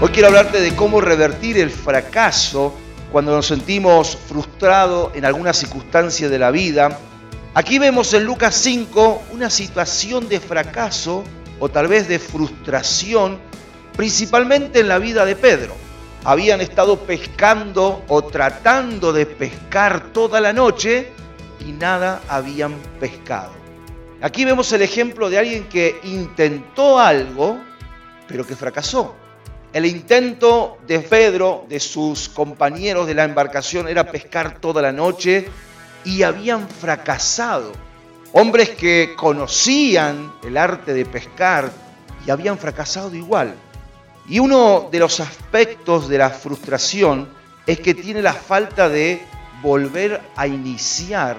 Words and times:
Hoy 0.00 0.10
quiero 0.10 0.28
hablarte 0.28 0.60
de 0.60 0.76
cómo 0.76 1.00
revertir 1.00 1.58
el 1.58 1.70
fracaso 1.70 2.72
cuando 3.10 3.34
nos 3.34 3.48
sentimos 3.48 4.16
frustrados 4.16 5.10
en 5.16 5.24
alguna 5.24 5.52
circunstancia 5.52 6.28
de 6.28 6.38
la 6.38 6.52
vida. 6.52 6.96
Aquí 7.54 7.80
vemos 7.80 8.14
en 8.14 8.22
Lucas 8.22 8.54
5 8.54 9.22
una 9.32 9.50
situación 9.50 10.28
de 10.28 10.38
fracaso 10.38 11.24
o 11.58 11.68
tal 11.68 11.88
vez 11.88 12.06
de 12.06 12.20
frustración, 12.20 13.40
principalmente 13.96 14.78
en 14.78 14.86
la 14.86 15.00
vida 15.00 15.24
de 15.24 15.34
Pedro. 15.34 15.74
Habían 16.22 16.60
estado 16.60 17.00
pescando 17.00 18.04
o 18.06 18.22
tratando 18.22 19.12
de 19.12 19.26
pescar 19.26 20.12
toda 20.12 20.40
la 20.40 20.52
noche 20.52 21.10
y 21.58 21.72
nada 21.72 22.22
habían 22.28 22.76
pescado. 23.00 23.50
Aquí 24.22 24.44
vemos 24.44 24.72
el 24.72 24.82
ejemplo 24.82 25.28
de 25.28 25.40
alguien 25.40 25.68
que 25.68 25.98
intentó 26.04 27.00
algo, 27.00 27.58
pero 28.28 28.46
que 28.46 28.54
fracasó. 28.54 29.16
El 29.72 29.84
intento 29.84 30.78
de 30.86 31.00
Pedro, 31.00 31.66
de 31.68 31.78
sus 31.78 32.30
compañeros 32.30 33.06
de 33.06 33.14
la 33.14 33.24
embarcación, 33.24 33.86
era 33.86 34.10
pescar 34.10 34.58
toda 34.60 34.80
la 34.80 34.92
noche 34.92 35.46
y 36.04 36.22
habían 36.22 36.66
fracasado. 36.68 37.72
Hombres 38.32 38.70
que 38.70 39.14
conocían 39.16 40.32
el 40.42 40.56
arte 40.56 40.94
de 40.94 41.04
pescar 41.04 41.70
y 42.26 42.30
habían 42.30 42.56
fracasado 42.56 43.14
igual. 43.14 43.54
Y 44.26 44.38
uno 44.38 44.88
de 44.90 44.98
los 45.00 45.20
aspectos 45.20 46.08
de 46.08 46.18
la 46.18 46.30
frustración 46.30 47.28
es 47.66 47.80
que 47.80 47.94
tiene 47.94 48.22
la 48.22 48.32
falta 48.32 48.88
de 48.88 49.22
volver 49.62 50.20
a 50.36 50.46
iniciar 50.46 51.36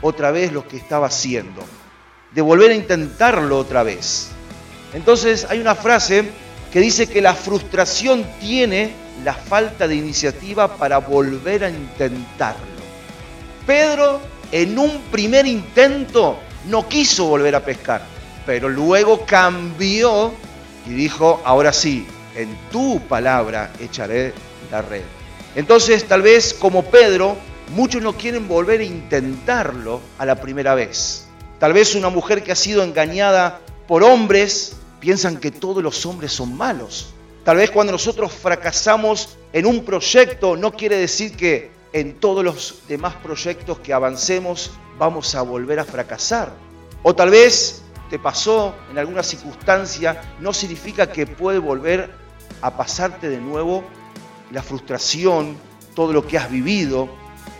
otra 0.00 0.32
vez 0.32 0.52
lo 0.52 0.66
que 0.66 0.76
estaba 0.76 1.06
haciendo, 1.06 1.62
de 2.32 2.42
volver 2.42 2.72
a 2.72 2.74
intentarlo 2.74 3.56
otra 3.56 3.84
vez. 3.84 4.30
Entonces 4.94 5.46
hay 5.48 5.60
una 5.60 5.76
frase 5.76 6.30
que 6.72 6.80
dice 6.80 7.06
que 7.06 7.20
la 7.20 7.34
frustración 7.34 8.24
tiene 8.40 8.92
la 9.24 9.34
falta 9.34 9.86
de 9.86 9.94
iniciativa 9.94 10.76
para 10.76 10.98
volver 10.98 11.64
a 11.64 11.70
intentarlo. 11.70 12.82
Pedro 13.66 14.20
en 14.50 14.78
un 14.78 15.02
primer 15.10 15.46
intento 15.46 16.38
no 16.68 16.88
quiso 16.88 17.26
volver 17.26 17.54
a 17.54 17.64
pescar, 17.64 18.02
pero 18.46 18.68
luego 18.68 19.24
cambió 19.26 20.32
y 20.86 20.90
dijo, 20.90 21.42
ahora 21.44 21.72
sí, 21.72 22.06
en 22.34 22.56
tu 22.70 23.00
palabra 23.00 23.70
echaré 23.78 24.32
la 24.70 24.80
red. 24.80 25.02
Entonces, 25.54 26.08
tal 26.08 26.22
vez 26.22 26.54
como 26.54 26.84
Pedro, 26.84 27.36
muchos 27.74 28.02
no 28.02 28.14
quieren 28.14 28.48
volver 28.48 28.80
a 28.80 28.84
intentarlo 28.84 30.00
a 30.18 30.24
la 30.24 30.36
primera 30.36 30.74
vez. 30.74 31.26
Tal 31.58 31.74
vez 31.74 31.94
una 31.94 32.08
mujer 32.08 32.42
que 32.42 32.52
ha 32.52 32.56
sido 32.56 32.82
engañada 32.82 33.60
por 33.86 34.02
hombres 34.02 34.76
piensan 35.02 35.38
que 35.38 35.50
todos 35.50 35.82
los 35.82 36.06
hombres 36.06 36.32
son 36.32 36.56
malos. 36.56 37.08
Tal 37.44 37.56
vez 37.56 37.72
cuando 37.72 37.90
nosotros 37.90 38.32
fracasamos 38.32 39.36
en 39.52 39.66
un 39.66 39.84
proyecto 39.84 40.56
no 40.56 40.70
quiere 40.70 40.96
decir 40.96 41.36
que 41.36 41.72
en 41.92 42.20
todos 42.20 42.44
los 42.44 42.82
demás 42.86 43.16
proyectos 43.16 43.80
que 43.80 43.92
avancemos 43.92 44.70
vamos 45.00 45.34
a 45.34 45.42
volver 45.42 45.80
a 45.80 45.84
fracasar. 45.84 46.52
O 47.02 47.16
tal 47.16 47.30
vez 47.30 47.82
te 48.10 48.20
pasó 48.20 48.76
en 48.92 48.98
alguna 48.98 49.24
circunstancia, 49.24 50.36
no 50.38 50.52
significa 50.52 51.10
que 51.10 51.26
puede 51.26 51.58
volver 51.58 52.08
a 52.60 52.76
pasarte 52.76 53.28
de 53.28 53.38
nuevo 53.38 53.82
la 54.52 54.62
frustración, 54.62 55.56
todo 55.96 56.12
lo 56.12 56.24
que 56.24 56.38
has 56.38 56.48
vivido. 56.48 57.08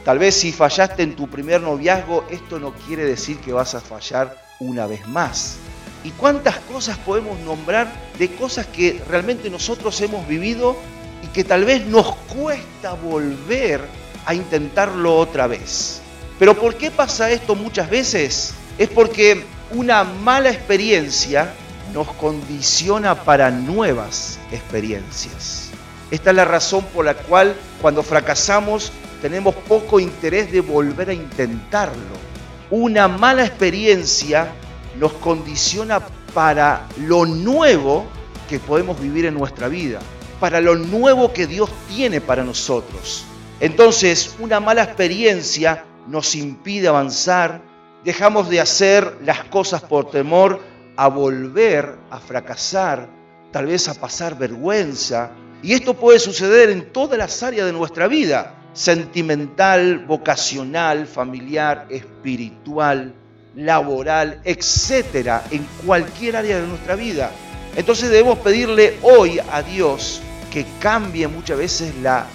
Tal 0.05 0.21
vez 0.21 0.37
si 0.37 0.53
fallaste 0.53 1.03
en 1.03 1.17
tu 1.17 1.29
primer 1.29 1.61
noviazgo, 1.61 2.25
esto 2.31 2.61
no 2.61 2.73
quiere 2.87 3.05
decir 3.05 3.39
que 3.39 3.53
vas 3.53 3.75
a 3.75 3.81
fallar 3.81 4.41
una 4.61 4.87
vez 4.87 5.09
más. 5.09 5.57
¿Y 6.05 6.11
cuántas 6.11 6.59
cosas 6.61 6.99
podemos 6.99 7.39
nombrar 7.41 7.93
de 8.19 8.35
cosas 8.35 8.67
que 8.67 9.01
realmente 9.09 9.51
nosotros 9.51 10.01
hemos 10.01 10.27
vivido 10.27 10.77
y 11.23 11.29
que 11.29 11.45
tal 11.45 11.65
vez 11.65 11.87
nos 11.87 12.17
cuesta 12.17 12.95
volver 12.95 13.81
a 14.25 14.35
intentarlo 14.35 15.17
otra 15.17 15.47
vez. 15.47 16.01
Pero 16.39 16.59
¿por 16.59 16.77
qué 16.77 16.91
pasa 16.91 17.31
esto 17.31 17.55
muchas 17.55 17.89
veces? 17.89 18.55
Es 18.79 18.89
porque 18.89 19.45
una 19.71 20.05
mala 20.05 20.51
experiencia 20.51 21.55
nos 21.95 22.09
condiciona 22.15 23.15
para 23.15 23.51
nuevas 23.51 24.39
experiencias. 24.51 25.71
Esta 26.11 26.31
es 26.31 26.37
la 26.37 26.45
razón 26.45 26.85
por 26.87 27.05
la 27.05 27.15
cual 27.15 27.55
cuando 27.81 28.03
fracasamos 28.03 28.93
tenemos 29.21 29.55
poco 29.55 30.01
interés 30.01 30.51
de 30.51 30.61
volver 30.61 31.11
a 31.11 31.15
intentarlo. 31.15 32.23
Una 32.71 33.09
mala 33.09 33.45
experiencia 33.45 34.53
nos 34.99 35.13
condiciona 35.15 36.01
para 36.35 36.89
lo 37.07 37.27
nuevo 37.27 38.07
que 38.49 38.59
podemos 38.59 39.01
vivir 39.01 39.27
en 39.27 39.35
nuestra 39.35 39.69
vida, 39.69 40.01
para 40.41 40.61
lo 40.61 40.75
nuevo 40.75 41.33
que 41.33 41.47
Dios 41.47 41.71
tiene 41.89 42.21
para 42.21 42.45
nosotros. 42.45 43.25
Entonces, 43.61 44.35
una 44.41 44.61
mala 44.61 44.83
experiencia 44.83 45.85
nos 46.09 46.35
impide 46.35 46.89
avanzar, 46.89 47.63
dejamos 48.05 48.49
de 48.49 48.61
hacer 48.61 49.19
las 49.25 49.45
cosas 49.45 49.83
por 49.83 50.11
temor 50.11 50.61
a 50.97 51.09
volver 51.09 51.97
a 52.11 52.19
fracasar, 52.19 53.09
tal 53.53 53.67
vez 53.67 53.89
a 53.89 53.95
pasar 53.95 54.37
vergüenza. 54.37 55.31
Y 55.63 55.75
esto 55.75 55.95
puede 55.95 56.19
suceder 56.19 56.71
en 56.71 56.93
todas 56.93 57.19
las 57.19 57.43
áreas 57.43 57.67
de 57.67 57.73
nuestra 57.73 58.09
vida, 58.09 58.55
sentimental, 58.73 60.05
vocacional, 60.07 61.07
familiar, 61.07 61.87
espiritual, 61.89 63.15
laboral, 63.55 64.41
etcétera, 64.45 65.45
en 65.51 65.67
cualquier 65.85 66.37
área 66.37 66.61
de 66.61 66.67
nuestra 66.67 66.97
vida. 66.97 67.31
Entonces 67.77 68.11
debemos 68.11 68.39
pedirle 68.39 68.99
hoy 69.03 69.41
a 69.51 69.63
Dios 69.63 70.21
que 70.51 70.67
cambie 70.81 71.27
muchas 71.29 71.59
veces 71.59 71.95
la 72.03 72.27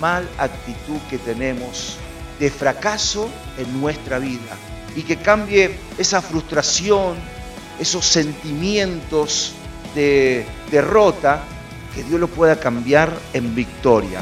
mal 0.00 0.28
actitud 0.38 0.98
que 1.10 1.18
tenemos 1.18 1.96
de 2.38 2.50
fracaso 2.50 3.28
en 3.58 3.80
nuestra 3.80 4.18
vida 4.18 4.56
y 4.96 5.02
que 5.02 5.16
cambie 5.16 5.76
esa 5.98 6.22
frustración, 6.22 7.16
esos 7.80 8.06
sentimientos 8.06 9.52
de 9.94 10.46
derrota, 10.70 11.42
que 11.94 12.02
Dios 12.04 12.20
lo 12.20 12.28
pueda 12.28 12.58
cambiar 12.58 13.12
en 13.32 13.54
victoria. 13.54 14.20